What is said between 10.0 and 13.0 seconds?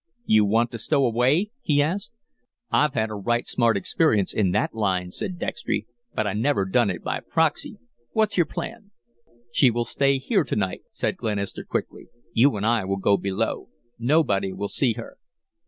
here to night," said Glenister quickly. "You and I will